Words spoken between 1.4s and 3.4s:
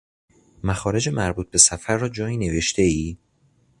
به سفر را جایی نوشتهای؟